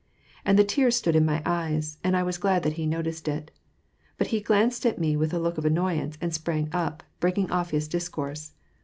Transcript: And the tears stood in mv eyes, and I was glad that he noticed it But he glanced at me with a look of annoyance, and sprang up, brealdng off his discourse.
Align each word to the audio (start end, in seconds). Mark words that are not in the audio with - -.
And 0.43 0.57
the 0.57 0.63
tears 0.63 0.95
stood 0.95 1.15
in 1.15 1.27
mv 1.27 1.43
eyes, 1.45 1.99
and 2.03 2.17
I 2.17 2.23
was 2.23 2.39
glad 2.39 2.63
that 2.63 2.73
he 2.73 2.87
noticed 2.87 3.27
it 3.27 3.51
But 4.17 4.29
he 4.33 4.41
glanced 4.41 4.83
at 4.83 4.97
me 4.97 5.15
with 5.15 5.31
a 5.31 5.37
look 5.37 5.59
of 5.59 5.63
annoyance, 5.65 6.17
and 6.19 6.33
sprang 6.33 6.69
up, 6.73 7.03
brealdng 7.21 7.51
off 7.51 7.69
his 7.69 7.87
discourse. 7.87 8.53